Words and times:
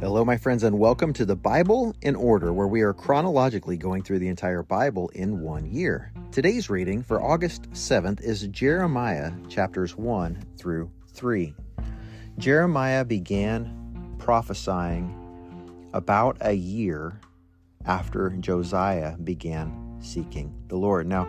Hello, 0.00 0.24
my 0.24 0.36
friends, 0.36 0.62
and 0.62 0.78
welcome 0.78 1.12
to 1.14 1.24
the 1.24 1.34
Bible 1.34 1.92
in 2.02 2.14
Order, 2.14 2.52
where 2.52 2.68
we 2.68 2.82
are 2.82 2.94
chronologically 2.94 3.76
going 3.76 4.04
through 4.04 4.20
the 4.20 4.28
entire 4.28 4.62
Bible 4.62 5.08
in 5.08 5.40
one 5.40 5.66
year. 5.66 6.12
Today's 6.30 6.70
reading 6.70 7.02
for 7.02 7.20
August 7.20 7.68
7th 7.72 8.20
is 8.20 8.46
Jeremiah 8.46 9.32
chapters 9.48 9.96
1 9.96 10.40
through 10.56 10.88
3. 11.14 11.52
Jeremiah 12.38 13.04
began 13.04 14.14
prophesying 14.18 15.12
about 15.92 16.36
a 16.42 16.52
year 16.52 17.20
after 17.84 18.30
Josiah 18.38 19.16
began 19.16 19.96
seeking 19.98 20.54
the 20.68 20.76
Lord. 20.76 21.08
Now, 21.08 21.28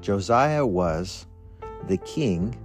Josiah 0.00 0.64
was 0.64 1.26
the 1.88 1.96
king 1.96 2.56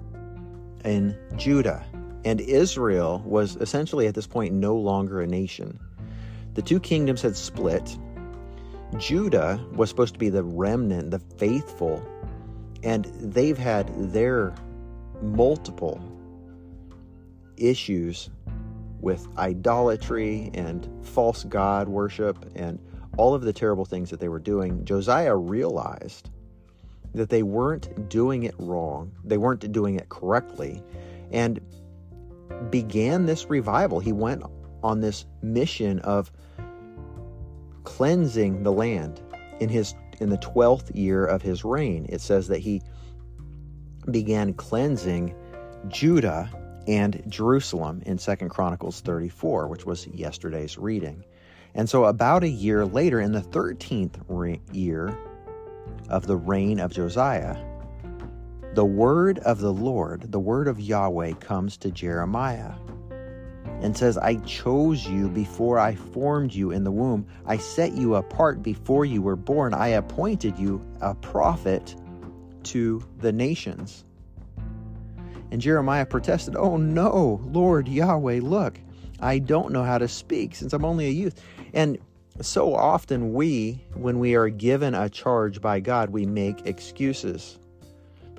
in 0.85 1.17
Judah 1.37 1.83
and 2.25 2.41
Israel 2.41 3.21
was 3.25 3.55
essentially 3.57 4.07
at 4.07 4.15
this 4.15 4.27
point 4.27 4.53
no 4.53 4.75
longer 4.75 5.21
a 5.21 5.27
nation. 5.27 5.79
The 6.55 6.61
two 6.61 6.79
kingdoms 6.79 7.21
had 7.21 7.35
split. 7.35 7.97
Judah 8.97 9.63
was 9.73 9.89
supposed 9.89 10.13
to 10.13 10.19
be 10.19 10.29
the 10.29 10.43
remnant, 10.43 11.11
the 11.11 11.19
faithful, 11.19 12.03
and 12.83 13.05
they've 13.05 13.57
had 13.57 13.91
their 14.11 14.53
multiple 15.21 16.01
issues 17.57 18.29
with 19.01 19.27
idolatry 19.37 20.49
and 20.53 20.89
false 21.01 21.43
god 21.45 21.87
worship 21.87 22.45
and 22.55 22.79
all 23.17 23.33
of 23.33 23.41
the 23.41 23.53
terrible 23.53 23.85
things 23.85 24.09
that 24.09 24.19
they 24.19 24.29
were 24.29 24.39
doing. 24.39 24.83
Josiah 24.85 25.35
realized 25.35 26.29
that 27.13 27.29
they 27.29 27.43
weren't 27.43 28.09
doing 28.09 28.43
it 28.43 28.55
wrong, 28.59 29.11
they 29.23 29.37
weren't 29.37 29.71
doing 29.71 29.95
it 29.95 30.09
correctly. 30.09 30.83
And 31.31 31.58
began 32.69 33.25
this 33.25 33.49
revival. 33.49 33.99
He 33.99 34.11
went 34.11 34.43
on 34.83 35.01
this 35.01 35.25
mission 35.41 35.99
of 35.99 36.31
cleansing 37.83 38.63
the 38.63 38.71
land 38.71 39.21
in 39.59 39.69
his 39.69 39.95
in 40.19 40.29
the 40.29 40.37
12th 40.37 40.93
year 40.95 41.25
of 41.25 41.41
his 41.41 41.63
reign. 41.63 42.05
It 42.09 42.21
says 42.21 42.47
that 42.49 42.59
he 42.59 42.81
began 44.11 44.53
cleansing 44.53 45.33
Judah 45.87 46.49
and 46.87 47.23
Jerusalem 47.27 48.01
in 48.05 48.17
Second 48.17 48.49
Chronicles 48.49 49.01
34, 49.01 49.67
which 49.67 49.85
was 49.85 50.07
yesterday's 50.07 50.77
reading. 50.77 51.23
And 51.75 51.89
so 51.89 52.05
about 52.05 52.43
a 52.43 52.49
year 52.49 52.85
later 52.85 53.21
in 53.21 53.31
the 53.31 53.41
13th 53.41 54.21
re- 54.27 54.59
year 54.71 55.17
of 56.09 56.25
the 56.25 56.35
reign 56.35 56.79
of 56.79 56.91
Josiah, 56.91 57.55
the 58.73 58.85
word 58.85 59.39
of 59.39 59.59
the 59.59 59.73
Lord, 59.73 60.31
the 60.31 60.39
word 60.39 60.67
of 60.67 60.79
Yahweh, 60.79 61.33
comes 61.33 61.75
to 61.77 61.91
Jeremiah 61.91 62.73
and 63.81 63.97
says, 63.97 64.17
I 64.17 64.35
chose 64.37 65.07
you 65.07 65.29
before 65.29 65.79
I 65.79 65.95
formed 65.95 66.53
you 66.53 66.71
in 66.71 66.83
the 66.83 66.91
womb. 66.91 67.25
I 67.45 67.57
set 67.57 67.93
you 67.93 68.15
apart 68.15 68.61
before 68.61 69.05
you 69.05 69.21
were 69.21 69.35
born. 69.35 69.73
I 69.73 69.89
appointed 69.89 70.59
you 70.59 70.85
a 71.01 71.15
prophet 71.15 71.95
to 72.63 73.03
the 73.19 73.31
nations. 73.31 74.03
And 75.51 75.61
Jeremiah 75.61 76.05
protested, 76.05 76.55
Oh 76.55 76.77
no, 76.77 77.41
Lord 77.45 77.87
Yahweh, 77.87 78.41
look, 78.43 78.79
I 79.19 79.39
don't 79.39 79.71
know 79.71 79.83
how 79.83 79.97
to 79.97 80.07
speak 80.07 80.55
since 80.55 80.73
I'm 80.73 80.85
only 80.85 81.07
a 81.07 81.11
youth. 81.11 81.41
And 81.73 81.97
so 82.41 82.75
often 82.75 83.33
we, 83.33 83.83
when 83.95 84.19
we 84.19 84.35
are 84.35 84.49
given 84.49 84.93
a 84.93 85.09
charge 85.09 85.59
by 85.59 85.79
God, 85.79 86.09
we 86.11 86.25
make 86.25 86.65
excuses. 86.65 87.59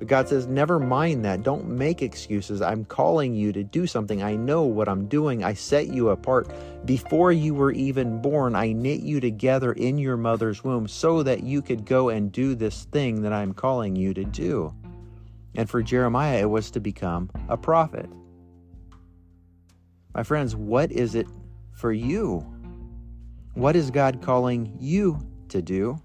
But 0.01 0.07
God 0.07 0.27
says, 0.27 0.47
never 0.47 0.79
mind 0.79 1.23
that. 1.25 1.43
Don't 1.43 1.67
make 1.67 2.01
excuses. 2.01 2.59
I'm 2.59 2.85
calling 2.85 3.35
you 3.35 3.53
to 3.53 3.63
do 3.63 3.85
something. 3.85 4.23
I 4.23 4.35
know 4.35 4.63
what 4.63 4.89
I'm 4.89 5.05
doing. 5.05 5.43
I 5.43 5.53
set 5.53 5.89
you 5.89 6.09
apart. 6.09 6.51
Before 6.85 7.31
you 7.31 7.53
were 7.53 7.71
even 7.71 8.19
born, 8.19 8.55
I 8.55 8.71
knit 8.71 9.01
you 9.01 9.19
together 9.19 9.73
in 9.73 9.99
your 9.99 10.17
mother's 10.17 10.63
womb 10.63 10.87
so 10.87 11.21
that 11.21 11.43
you 11.43 11.61
could 11.61 11.85
go 11.85 12.09
and 12.09 12.31
do 12.31 12.55
this 12.55 12.85
thing 12.85 13.21
that 13.21 13.31
I'm 13.31 13.53
calling 13.53 13.95
you 13.95 14.11
to 14.15 14.23
do. 14.23 14.73
And 15.53 15.69
for 15.69 15.83
Jeremiah, 15.83 16.41
it 16.41 16.49
was 16.49 16.71
to 16.71 16.79
become 16.79 17.29
a 17.47 17.55
prophet. 17.55 18.09
My 20.15 20.23
friends, 20.23 20.55
what 20.55 20.91
is 20.91 21.13
it 21.13 21.27
for 21.73 21.93
you? 21.93 22.39
What 23.53 23.75
is 23.75 23.91
God 23.91 24.23
calling 24.23 24.75
you 24.79 25.19
to 25.49 25.61
do? 25.61 26.01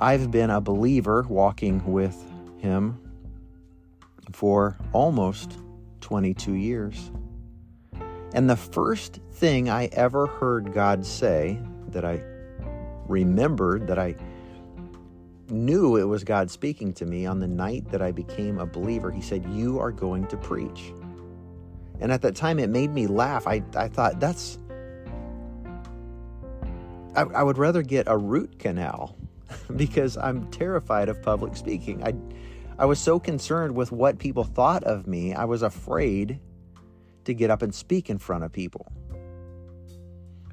I've 0.00 0.30
been 0.30 0.50
a 0.50 0.60
believer 0.60 1.26
walking 1.28 1.84
with 1.84 2.16
Him 2.58 3.00
for 4.32 4.78
almost 4.92 5.58
22 6.02 6.52
years. 6.52 7.10
And 8.32 8.48
the 8.48 8.56
first 8.56 9.18
thing 9.32 9.68
I 9.68 9.86
ever 9.86 10.26
heard 10.26 10.72
God 10.72 11.04
say 11.04 11.58
that 11.88 12.04
I 12.04 12.22
remembered 13.08 13.88
that 13.88 13.98
I 13.98 14.14
knew 15.48 15.96
it 15.96 16.04
was 16.04 16.22
God 16.22 16.48
speaking 16.48 16.92
to 16.92 17.06
me 17.06 17.26
on 17.26 17.40
the 17.40 17.48
night 17.48 17.90
that 17.90 18.00
I 18.00 18.12
became 18.12 18.58
a 18.58 18.66
believer, 18.66 19.10
He 19.10 19.22
said, 19.22 19.44
You 19.50 19.80
are 19.80 19.90
going 19.90 20.28
to 20.28 20.36
preach. 20.36 20.92
And 21.98 22.12
at 22.12 22.22
that 22.22 22.36
time, 22.36 22.60
it 22.60 22.70
made 22.70 22.94
me 22.94 23.08
laugh. 23.08 23.48
I, 23.48 23.64
I 23.74 23.88
thought, 23.88 24.20
that's. 24.20 24.60
I, 27.16 27.22
I 27.22 27.42
would 27.42 27.58
rather 27.58 27.82
get 27.82 28.06
a 28.06 28.16
root 28.16 28.60
canal 28.60 29.17
because 29.76 30.16
I'm 30.16 30.50
terrified 30.50 31.08
of 31.08 31.22
public 31.22 31.56
speaking. 31.56 32.02
I, 32.04 32.14
I 32.78 32.86
was 32.86 32.98
so 32.98 33.18
concerned 33.18 33.74
with 33.74 33.92
what 33.92 34.18
people 34.18 34.44
thought 34.44 34.84
of 34.84 35.06
me, 35.06 35.34
I 35.34 35.44
was 35.44 35.62
afraid 35.62 36.40
to 37.24 37.34
get 37.34 37.50
up 37.50 37.62
and 37.62 37.74
speak 37.74 38.08
in 38.08 38.18
front 38.18 38.44
of 38.44 38.52
people. 38.52 38.86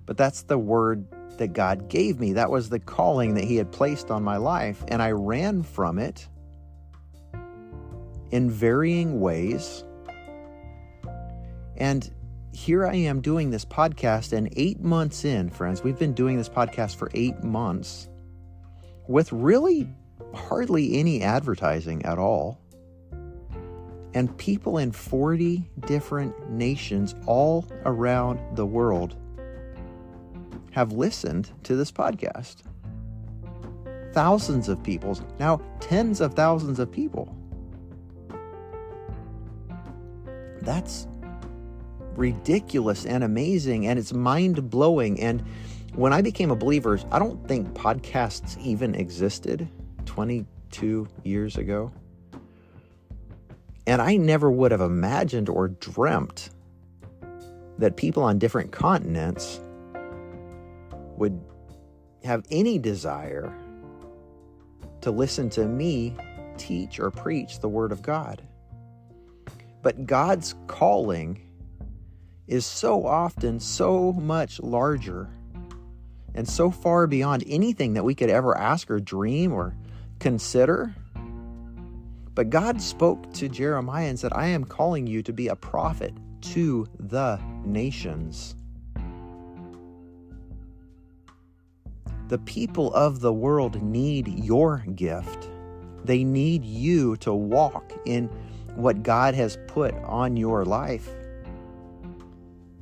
But 0.06 0.18
that's 0.18 0.44
the 0.44 0.58
word 0.58 1.08
that 1.38 1.54
God 1.54 1.88
gave 1.90 2.20
me. 2.20 2.34
That 2.34 2.50
was 2.50 2.70
the 2.70 2.80
calling 2.80 3.36
that 3.36 3.44
He 3.44 3.56
had 3.56 3.72
placed 3.72 4.12
on 4.12 4.24
my 4.24 4.38
life, 4.38 4.84
and 4.88 5.02
I 5.02 5.12
ran 5.12 5.64
from 5.64 6.00
it 6.00 6.28
in 8.32 8.50
varying 8.50 9.20
ways. 9.20 9.84
And 11.78 12.10
here 12.54 12.86
I 12.86 12.96
am 12.96 13.22
doing 13.22 13.50
this 13.50 13.66
podcast, 13.66 14.34
and 14.34 14.50
eight 14.56 14.80
months 14.80 15.26
in, 15.26 15.50
friends, 15.50 15.84
we've 15.84 16.00
been 16.00 16.14
doing 16.14 16.38
this 16.38 16.50
podcast 16.50 16.96
for 16.96 17.12
eight 17.14 17.44
months 17.44 18.10
with 19.08 19.32
really 19.32 19.88
hardly 20.34 21.00
any 21.00 21.22
advertising 21.22 22.04
at 22.06 22.18
all. 22.18 22.60
And 24.14 24.36
people 24.38 24.78
in 24.78 24.92
40 24.92 25.70
different 25.86 26.50
nations 26.50 27.16
all 27.26 27.66
around 27.84 28.40
the 28.56 28.66
world 28.66 29.16
have 30.72 30.92
listened 30.92 31.52
to 31.64 31.76
this 31.76 31.92
podcast. 31.92 32.58
Thousands 34.14 34.70
of 34.70 34.82
people, 34.84 35.18
now 35.40 35.62
tens 35.82 36.22
of 36.22 36.34
thousands 36.34 36.80
of 36.80 36.92
people. 36.92 37.36
That's 40.62 41.08
ridiculous 42.16 43.06
and 43.06 43.24
amazing, 43.24 43.88
and 43.88 44.00
it's 44.00 44.14
mind 44.14 44.70
blowing. 44.70 45.20
And 45.20 45.44
when 45.96 46.12
I 46.12 46.22
became 46.22 46.52
a 46.52 46.56
believer, 46.56 47.00
I 47.12 47.20
don't 47.20 47.48
think 47.48 47.74
podcasts 47.74 48.58
even 48.60 48.96
existed 48.96 49.68
22 50.06 51.08
years 51.24 51.58
ago. 51.58 51.92
And 53.88 54.02
I 54.02 54.18
never 54.18 54.52
would 54.52 54.72
have 54.72 54.82
imagined 54.82 55.48
or 55.48 55.70
dreamt 55.70 56.50
that 57.78 57.96
people 57.96 58.24
on 58.24 58.40
different 58.40 58.72
continents 58.72 59.60
would 61.18 61.40
have 62.24 62.44
any 62.52 62.78
desire 62.78 63.54
to 65.02 65.12
listen 65.12 65.50
to 65.52 65.66
me 65.66 66.16
teach 66.58 67.00
or 67.00 67.12
preach 67.12 67.60
the 67.60 67.70
Word 67.70 67.92
of 67.92 68.02
God. 68.02 68.42
But 69.82 70.06
God's 70.06 70.56
calling 70.68 71.42
is 72.48 72.66
so 72.66 73.06
often 73.06 73.60
so 73.60 74.12
much 74.14 74.60
larger 74.60 75.30
and 76.36 76.48
so 76.48 76.70
far 76.70 77.08
beyond 77.08 77.44
anything 77.48 77.94
that 77.94 78.04
we 78.04 78.14
could 78.14 78.30
ever 78.30 78.56
ask 78.58 78.92
or 78.92 79.00
dream 79.00 79.54
or 79.54 79.76
consider. 80.20 80.94
But 82.36 82.50
God 82.50 82.82
spoke 82.82 83.34
to 83.36 83.48
Jeremiah 83.48 84.10
and 84.10 84.20
said, 84.20 84.34
I 84.34 84.48
am 84.48 84.66
calling 84.66 85.08
you 85.08 85.24
to 85.24 85.34
be 85.34 85.48
a 85.48 85.56
prophet 85.56 86.14
to 86.42 86.86
the 87.00 87.40
nations. 87.64 88.56
The 92.28 92.38
people 92.40 92.94
of 92.94 93.22
the 93.22 93.32
world 93.32 93.82
need 93.82 94.28
your 94.28 94.80
gift. 94.96 95.48
They 96.04 96.24
need 96.24 96.66
you 96.66 97.16
to 97.18 97.34
walk 97.34 97.94
in 98.06 98.28
what 98.76 99.04
God 99.04 99.34
has 99.36 99.58
put 99.68 99.94
on 100.04 100.36
your 100.36 100.66
life. 100.66 101.10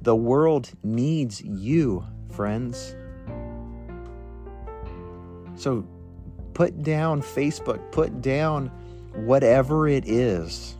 The 0.01 0.15
world 0.15 0.71
needs 0.83 1.41
you, 1.41 2.05
friends. 2.31 2.95
So 5.55 5.87
put 6.53 6.83
down 6.83 7.21
Facebook, 7.21 7.91
put 7.91 8.21
down 8.21 8.67
whatever 9.15 9.87
it 9.87 10.07
is. 10.07 10.77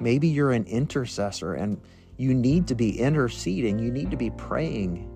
Maybe 0.00 0.28
you're 0.28 0.52
an 0.52 0.64
intercessor 0.64 1.54
and 1.54 1.80
You 2.16 2.32
need 2.32 2.68
to 2.68 2.74
be 2.76 3.00
interceding, 3.00 3.78
you 3.78 3.90
need 3.90 4.10
to 4.12 4.16
be 4.16 4.30
praying. 4.30 5.10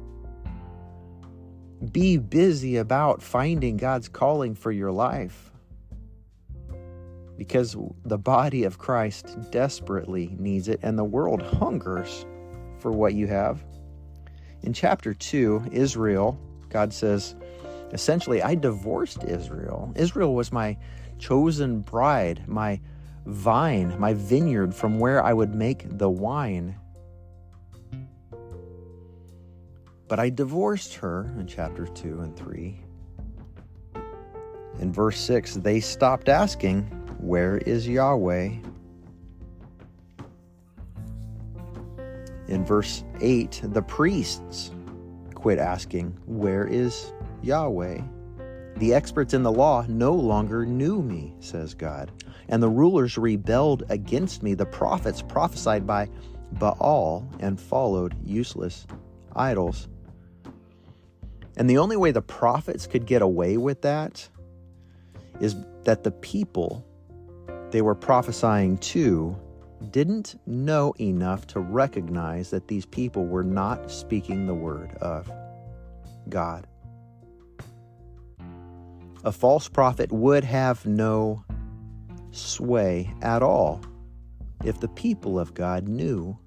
Be 1.92 2.16
busy 2.16 2.76
about 2.76 3.22
finding 3.22 3.76
God's 3.76 4.08
calling 4.08 4.56
for 4.56 4.72
your 4.72 4.90
life 4.90 5.52
because 7.36 7.76
the 8.04 8.18
body 8.18 8.64
of 8.64 8.78
Christ 8.78 9.36
desperately 9.52 10.34
needs 10.40 10.66
it 10.66 10.80
and 10.82 10.98
the 10.98 11.04
world 11.04 11.40
hungers 11.40 12.26
for 12.80 12.90
what 12.90 13.14
you 13.14 13.28
have. 13.28 13.64
In 14.62 14.72
chapter 14.72 15.14
2, 15.14 15.68
Israel, 15.70 16.36
God 16.68 16.92
says, 16.92 17.36
essentially, 17.92 18.42
I 18.42 18.54
divorced 18.54 19.24
Israel. 19.24 19.92
Israel 19.96 20.34
was 20.34 20.52
my 20.52 20.76
chosen 21.18 21.80
bride, 21.80 22.44
my 22.46 22.80
vine, 23.26 23.98
my 23.98 24.14
vineyard 24.14 24.74
from 24.74 24.98
where 24.98 25.22
I 25.22 25.32
would 25.32 25.54
make 25.54 25.98
the 25.98 26.08
wine. 26.08 26.76
But 30.08 30.18
I 30.18 30.30
divorced 30.30 30.94
her 30.94 31.30
in 31.38 31.46
chapter 31.46 31.86
2 31.86 32.20
and 32.20 32.36
3. 32.36 32.80
In 34.80 34.92
verse 34.92 35.20
6, 35.20 35.56
they 35.56 35.80
stopped 35.80 36.28
asking, 36.28 36.84
Where 37.18 37.58
is 37.58 37.86
Yahweh? 37.86 38.52
In 42.48 42.64
verse 42.64 43.04
8, 43.20 43.60
the 43.64 43.82
priests 43.82 44.70
quit 45.34 45.58
asking, 45.58 46.16
Where 46.24 46.66
is 46.66 47.12
Yahweh? 47.42 48.00
The 48.76 48.94
experts 48.94 49.34
in 49.34 49.42
the 49.42 49.52
law 49.52 49.84
no 49.88 50.12
longer 50.12 50.64
knew 50.64 51.02
me, 51.02 51.34
says 51.40 51.74
God, 51.74 52.12
and 52.48 52.62
the 52.62 52.68
rulers 52.68 53.18
rebelled 53.18 53.82
against 53.88 54.42
me. 54.42 54.54
The 54.54 54.66
prophets 54.66 55.20
prophesied 55.22 55.86
by 55.86 56.08
Baal 56.52 57.28
and 57.40 57.60
followed 57.60 58.14
useless 58.24 58.86
idols. 59.34 59.88
And 61.56 61.68
the 61.68 61.78
only 61.78 61.96
way 61.96 62.12
the 62.12 62.22
prophets 62.22 62.86
could 62.86 63.04
get 63.04 63.20
away 63.20 63.56
with 63.56 63.82
that 63.82 64.28
is 65.40 65.56
that 65.84 66.04
the 66.04 66.12
people 66.12 66.84
they 67.70 67.82
were 67.82 67.94
prophesying 67.94 68.78
to 68.78 69.36
didn't 69.90 70.40
know 70.46 70.94
enough 71.00 71.46
to 71.48 71.60
recognize 71.60 72.50
that 72.50 72.68
these 72.68 72.86
people 72.86 73.26
were 73.26 73.44
not 73.44 73.90
speaking 73.90 74.46
the 74.46 74.54
word 74.54 74.94
of 75.00 75.30
God. 76.28 76.66
A 79.28 79.32
false 79.32 79.68
prophet 79.68 80.10
would 80.10 80.42
have 80.44 80.86
no 80.86 81.44
sway 82.30 83.12
at 83.20 83.42
all 83.42 83.82
if 84.64 84.80
the 84.80 84.88
people 84.88 85.38
of 85.38 85.52
God 85.52 85.86
knew 85.86 86.38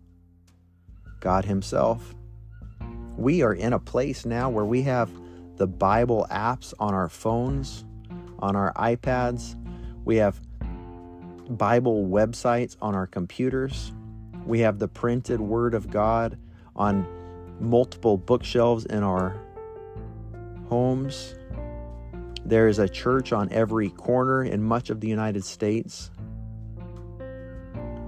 God 1.19 1.45
Himself. 1.45 2.15
We 3.17 3.43
are 3.43 3.53
in 3.53 3.73
a 3.73 3.77
place 3.77 4.25
now 4.25 4.49
where 4.49 4.65
we 4.65 4.81
have 4.81 5.11
the 5.57 5.67
Bible 5.67 6.25
apps 6.31 6.73
on 6.79 6.95
our 6.95 7.07
phones, 7.07 7.85
on 8.39 8.55
our 8.55 8.73
iPads. 8.73 9.55
We 10.03 10.15
have 10.15 10.41
Bible 11.51 12.07
websites 12.07 12.77
on 12.81 12.95
our 12.95 13.05
computers. 13.05 13.93
We 14.47 14.61
have 14.61 14.79
the 14.79 14.87
printed 14.87 15.39
Word 15.39 15.75
of 15.75 15.91
God 15.91 16.35
on 16.75 17.05
multiple 17.59 18.17
bookshelves 18.17 18.85
in 18.85 19.03
our 19.03 19.39
homes. 20.67 21.35
There 22.51 22.67
is 22.67 22.79
a 22.79 22.89
church 22.89 23.31
on 23.31 23.49
every 23.49 23.91
corner 23.91 24.43
in 24.43 24.61
much 24.61 24.89
of 24.89 24.99
the 24.99 25.07
United 25.07 25.45
States. 25.45 26.11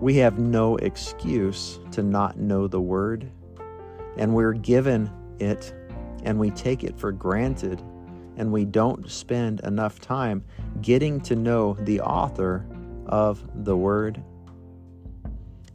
We 0.02 0.18
have 0.18 0.38
no 0.38 0.76
excuse 0.76 1.80
to 1.92 2.04
not 2.04 2.38
know 2.38 2.68
the 2.68 2.82
Word, 2.82 3.32
and 4.18 4.36
we're 4.36 4.52
given 4.52 5.10
it 5.40 5.74
and 6.24 6.38
we 6.38 6.52
take 6.52 6.84
it 6.84 7.00
for 7.00 7.14
granted, 7.14 7.82
and 8.36 8.52
we 8.52 8.66
don't 8.66 9.10
spend 9.10 9.62
enough 9.62 10.02
time 10.02 10.44
getting 10.82 11.22
to 11.22 11.38
know 11.38 11.78
the 11.80 12.02
author 12.02 12.66
of 13.06 13.42
the 13.64 13.78
Word. 13.78 14.22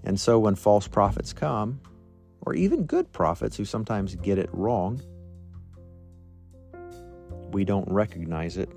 And 0.04 0.20
so 0.20 0.38
when 0.38 0.56
false 0.56 0.86
prophets 0.86 1.32
come, 1.32 1.80
or 2.42 2.52
even 2.52 2.84
good 2.84 3.10
prophets 3.12 3.56
who 3.56 3.64
sometimes 3.64 4.14
get 4.16 4.36
it 4.36 4.50
wrong, 4.52 5.00
we 7.52 7.64
don't 7.64 7.88
recognize 7.90 8.56
it. 8.56 8.70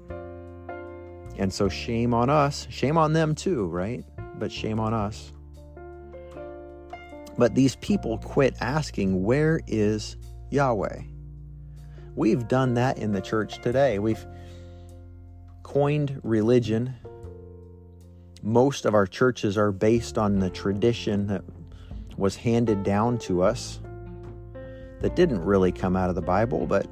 And 1.38 1.54
so, 1.54 1.70
shame 1.70 2.14
on 2.14 2.30
us. 2.30 2.68
Shame 2.70 2.98
on 2.98 3.14
them 3.14 3.36
too, 3.36 3.66
right? 3.68 4.04
But 4.38 4.52
shame 4.52 4.80
on 4.80 4.94
us. 4.94 5.34
But 7.38 7.56
these 7.56 7.76
people 7.78 8.18
quit 8.18 8.56
asking, 8.60 9.24
Where 9.24 9.62
is 9.68 10.18
Yahweh? 10.50 11.02
We've 12.16 12.48
done 12.48 12.74
that 12.74 12.98
in 12.98 13.14
the 13.14 13.22
church 13.22 13.62
today. 13.62 14.00
We've 14.00 14.26
coined 15.64 16.20
religion. 16.24 16.94
Most 18.44 18.86
of 18.86 18.94
our 18.94 19.08
churches 19.08 19.58
are 19.58 19.72
based 19.72 20.18
on 20.18 20.40
the 20.40 20.50
tradition 20.50 21.28
that 21.28 21.44
was 22.18 22.36
handed 22.36 22.84
down 22.84 23.18
to 23.20 23.42
us 23.42 23.80
that 25.00 25.16
didn't 25.16 25.44
really 25.44 25.72
come 25.72 25.96
out 25.96 26.10
of 26.10 26.16
the 26.16 26.22
Bible, 26.22 26.68
but 26.68 26.86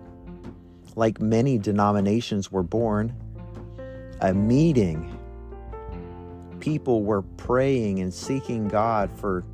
like 0.99 1.21
many 1.21 1.57
denominations 1.57 2.51
were 2.51 2.61
born, 2.61 3.15
a 4.19 4.33
meeting. 4.33 5.17
People 6.59 7.03
were 7.03 7.21
praying 7.21 8.01
and 8.01 8.13
seeking 8.13 8.67
God 8.67 9.09
for, 9.17 9.45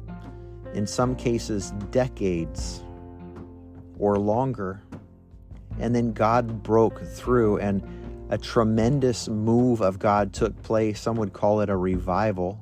in 0.74 0.88
some 0.88 1.15
cases, 1.15 1.69
decades 1.92 2.83
or 4.00 4.18
longer. 4.18 4.81
And 5.80 5.94
then 5.94 6.13
God 6.13 6.63
broke 6.63 7.06
through, 7.06 7.59
and 7.59 7.83
a 8.31 8.39
tremendous 8.39 9.30
move 9.30 9.81
of 9.81 10.00
God 10.00 10.33
took 10.33 10.59
place. 10.63 11.00
Some 11.00 11.15
would 11.18 11.33
call 11.33 11.62
it 11.62 11.69
a 11.69 11.77
revival. 11.77 12.59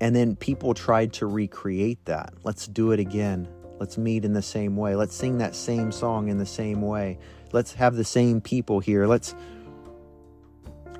And 0.00 0.16
then 0.16 0.34
people 0.34 0.74
tried 0.74 1.12
to 1.14 1.26
recreate 1.26 2.04
that. 2.06 2.34
Let's 2.42 2.66
do 2.66 2.90
it 2.90 2.98
again. 2.98 3.46
Let's 3.80 3.96
meet 3.96 4.26
in 4.26 4.34
the 4.34 4.42
same 4.42 4.76
way. 4.76 4.94
Let's 4.94 5.14
sing 5.14 5.38
that 5.38 5.54
same 5.54 5.90
song 5.90 6.28
in 6.28 6.36
the 6.36 6.44
same 6.44 6.82
way. 6.82 7.18
Let's 7.52 7.72
have 7.72 7.96
the 7.96 8.04
same 8.04 8.42
people 8.42 8.78
here. 8.78 9.06
Let's 9.06 9.34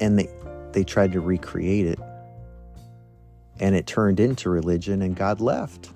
and 0.01 0.19
they 0.19 0.31
they 0.73 0.83
tried 0.83 1.13
to 1.13 1.21
recreate 1.21 1.87
it. 1.87 2.01
And 3.61 3.75
it 3.77 3.87
turned 3.87 4.19
into 4.19 4.49
religion 4.49 5.03
and 5.03 5.15
God 5.15 5.43
left 5.43 5.91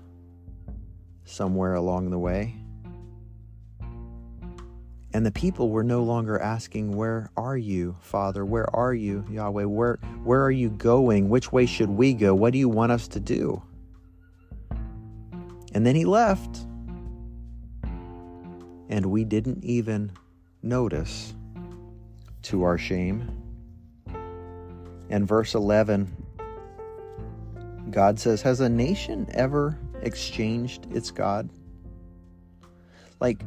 somewhere 1.24 1.72
along 1.72 2.10
the 2.10 2.18
way. 2.18 2.54
And 5.14 5.24
the 5.24 5.30
people 5.30 5.70
were 5.70 5.84
no 5.84 6.02
longer 6.02 6.38
asking, 6.38 6.94
Where 6.94 7.30
are 7.34 7.56
you, 7.56 7.96
Father? 8.00 8.44
Where 8.44 8.68
are 8.76 8.92
you, 8.92 9.24
Yahweh? 9.30 9.64
Where, 9.64 9.98
where 10.22 10.42
are 10.42 10.50
you 10.50 10.68
going? 10.68 11.30
Which 11.30 11.50
way 11.50 11.64
should 11.64 11.88
we 11.88 12.12
go? 12.12 12.34
What 12.34 12.52
do 12.52 12.58
you 12.58 12.68
want 12.68 12.92
us 12.92 13.08
to 13.08 13.20
do? 13.20 13.62
And 15.72 15.86
then 15.86 15.94
he 15.96 16.04
left 16.04 16.66
and 18.94 19.06
we 19.06 19.24
didn't 19.24 19.64
even 19.64 20.12
notice 20.62 21.34
to 22.42 22.62
our 22.62 22.78
shame. 22.78 23.28
And 25.10 25.26
verse 25.26 25.56
11, 25.56 26.14
God 27.90 28.20
says, 28.20 28.40
Has 28.42 28.60
a 28.60 28.68
nation 28.68 29.26
ever 29.32 29.76
exchanged 30.02 30.86
its 30.94 31.10
God? 31.10 31.50
Like, 33.18 33.42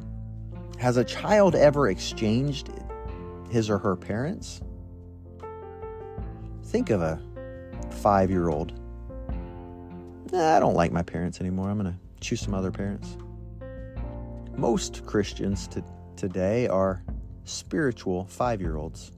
has 0.79 0.97
a 0.97 1.05
child 1.05 1.55
ever 1.55 1.87
exchanged 1.87 2.69
his 3.49 3.69
or 3.69 3.77
her 3.77 3.95
parents? 3.95 4.59
Think 6.65 6.89
of 6.89 7.01
a 7.01 7.21
five 7.89 8.29
year 8.29 8.49
old. 8.49 8.73
Nah, 10.33 10.57
I 10.57 10.59
don't 10.59 10.75
like 10.75 10.91
my 10.91 11.03
parents 11.03 11.39
anymore. 11.39 11.69
I'm 11.69 11.79
going 11.79 11.93
to 11.93 11.99
choose 12.19 12.41
some 12.41 12.53
other 12.53 12.69
parents 12.69 13.15
most 14.57 15.05
Christians 15.05 15.67
to, 15.67 15.83
today 16.15 16.67
are 16.67 17.03
spiritual 17.45 18.25
five 18.25 18.59
year 18.59 18.75
olds. 18.75 19.11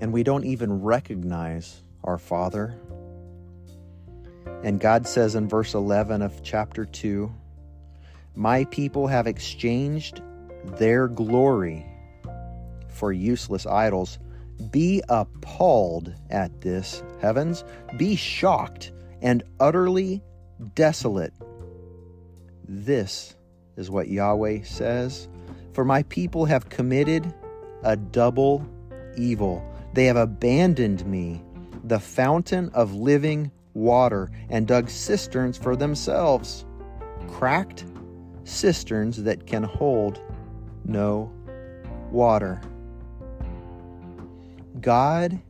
And 0.00 0.12
we 0.12 0.22
don't 0.22 0.44
even 0.44 0.82
recognize 0.82 1.82
our 2.04 2.18
Father. 2.18 2.78
And 4.62 4.80
God 4.80 5.06
says 5.06 5.34
in 5.34 5.48
verse 5.48 5.74
11 5.74 6.20
of 6.20 6.42
chapter 6.42 6.84
2 6.84 7.32
My 8.34 8.64
people 8.64 9.06
have 9.06 9.26
exchanged 9.26 10.20
their 10.64 11.06
glory 11.08 11.86
for 12.88 13.12
useless 13.12 13.66
idols. 13.66 14.18
Be 14.72 15.00
appalled 15.08 16.12
at 16.30 16.60
this, 16.60 17.04
heavens. 17.20 17.64
Be 17.96 18.16
shocked 18.16 18.90
and 19.22 19.44
utterly 19.60 20.22
desolate 20.74 21.32
this 22.68 23.34
is 23.76 23.90
what 23.90 24.08
Yahweh 24.08 24.62
says 24.62 25.28
For 25.72 25.84
my 25.84 26.02
people 26.04 26.44
have 26.44 26.68
committed 26.68 27.32
a 27.82 27.96
double 27.96 28.68
evil. 29.16 29.64
They 29.94 30.04
have 30.06 30.16
abandoned 30.16 31.06
me, 31.06 31.42
the 31.84 31.98
fountain 31.98 32.70
of 32.74 32.94
living 32.94 33.50
water 33.74 34.30
and 34.50 34.66
dug 34.66 34.90
cisterns 34.90 35.56
for 35.56 35.76
themselves, 35.76 36.66
cracked 37.28 37.84
cisterns 38.44 39.22
that 39.22 39.46
can 39.46 39.62
hold 39.62 40.20
no 40.84 41.32
water. 42.10 42.60
God 44.80 45.40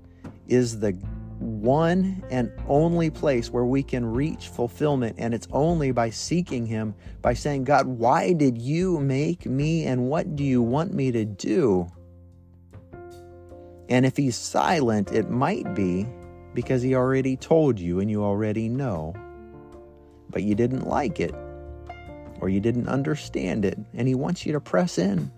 is 0.47 0.81
the 0.81 0.99
one 1.39 2.25
and 2.31 2.53
only 2.69 3.11
place 3.11 3.51
where 3.51 3.65
we 3.65 3.83
can 3.83 4.05
reach 4.05 4.49
fulfillment, 4.49 5.17
and 5.19 5.33
it's 5.33 5.49
only 5.53 5.93
by 5.93 6.11
seeking 6.11 6.67
Him, 6.67 6.95
by 7.23 7.35
saying, 7.35 7.65
God, 7.65 7.87
why 7.87 8.33
did 8.33 8.61
you 8.61 8.99
make 8.99 9.47
me, 9.47 9.85
and 9.87 10.09
what 10.09 10.37
do 10.37 10.45
you 10.45 10.63
want 10.63 10.93
me 10.93 11.13
to 11.13 11.25
do? 11.25 11.89
And 13.89 14.05
if 14.05 14.17
He's 14.17 14.37
silent, 14.37 15.13
it 15.13 15.31
might 15.31 15.75
be 15.75 16.07
because 16.55 16.83
He 16.83 16.95
already 16.95 17.37
told 17.37 17.79
you 17.79 18.01
and 18.01 18.11
you 18.11 18.25
already 18.25 18.69
know, 18.69 19.15
but 20.31 20.43
you 20.43 20.55
didn't 20.55 20.87
like 20.87 21.21
it 21.21 21.35
or 22.41 22.49
you 22.49 22.61
didn't 22.61 22.89
understand 22.89 23.65
it, 23.65 23.79
and 23.95 24.07
He 24.07 24.15
wants 24.15 24.47
you 24.47 24.53
to 24.53 24.61
press 24.61 24.99
in. 24.99 25.31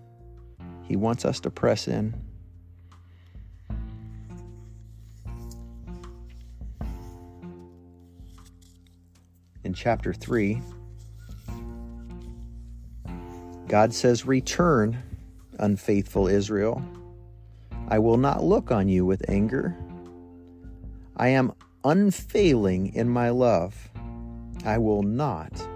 He 0.83 0.97
wants 0.97 1.25
us 1.25 1.41
to 1.41 1.51
press 1.51 1.89
in. 1.89 2.15
Chapter 9.81 10.13
3, 10.13 10.61
God 13.67 13.95
says, 13.95 14.27
Return, 14.27 15.03
unfaithful 15.59 16.29
Israel. 16.29 16.85
I 17.89 17.99
will 17.99 18.19
not 18.19 18.45
look 18.45 18.71
on 18.71 18.89
you 18.89 19.07
with 19.07 19.27
anger. 19.31 19.75
I 21.17 21.29
am 21.29 21.55
unfailing 21.83 22.95
in 22.95 23.09
my 23.09 23.31
love. 23.31 23.75
I 24.67 24.77
will 24.77 25.03
not 25.03 25.67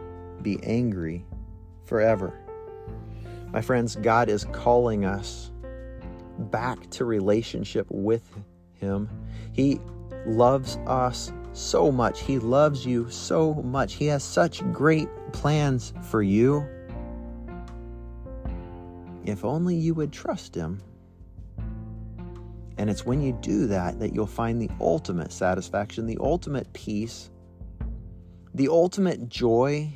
be 0.42 0.62
angry 0.62 1.24
forever. 1.86 2.38
My 3.52 3.62
friends, 3.62 3.96
God 3.96 4.28
is 4.28 4.44
calling 4.52 5.06
us 5.06 5.50
back 6.38 6.90
to 6.90 7.06
relationship 7.06 7.86
with 7.88 8.28
Him. 8.74 9.08
He 9.54 9.80
loves 10.26 10.76
us 10.86 11.32
so 11.54 11.90
much. 11.90 12.20
He 12.20 12.38
loves 12.38 12.84
you 12.84 13.08
so 13.10 13.54
much. 13.54 13.94
He 13.94 14.06
has 14.06 14.22
such 14.22 14.60
great 14.72 15.08
plans 15.32 15.94
for 16.02 16.22
you. 16.22 16.66
If 19.24 19.44
only 19.44 19.76
you 19.76 19.94
would 19.94 20.12
trust 20.12 20.54
Him. 20.54 20.82
And 22.76 22.90
it's 22.90 23.06
when 23.06 23.22
you 23.22 23.32
do 23.40 23.68
that 23.68 24.00
that 24.00 24.14
you'll 24.14 24.26
find 24.26 24.60
the 24.60 24.70
ultimate 24.80 25.32
satisfaction, 25.32 26.06
the 26.06 26.18
ultimate 26.20 26.72
peace, 26.72 27.30
the 28.52 28.68
ultimate 28.68 29.28
joy 29.28 29.92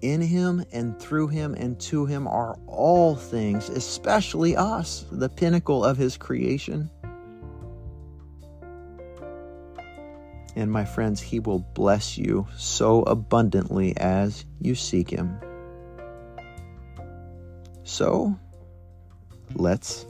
in 0.00 0.20
Him 0.20 0.64
and 0.72 0.98
through 0.98 1.28
Him 1.28 1.54
and 1.54 1.78
to 1.80 2.06
Him 2.06 2.26
are 2.26 2.58
all 2.66 3.14
things, 3.14 3.68
especially 3.68 4.56
us, 4.56 5.04
the 5.10 5.28
pinnacle 5.28 5.84
of 5.84 5.96
His 5.96 6.16
creation. 6.16 6.90
And 10.58 10.72
my 10.72 10.84
friends, 10.84 11.20
He 11.20 11.38
will 11.38 11.60
bless 11.60 12.18
you 12.18 12.48
so 12.56 13.04
abundantly 13.04 13.96
as 13.96 14.44
you 14.60 14.74
seek 14.74 15.08
Him. 15.08 15.38
So, 17.84 18.36
let's 19.54 20.04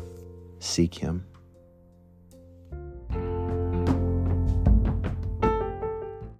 seek 0.59 0.95
Him. 0.95 1.28